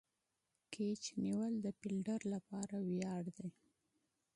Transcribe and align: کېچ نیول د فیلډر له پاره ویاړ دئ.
کېچ 0.73 1.03
نیول 1.23 1.53
د 1.61 1.67
فیلډر 1.79 2.19
له 2.33 2.39
پاره 2.47 2.79
ویاړ 2.89 3.23
دئ. 3.37 3.49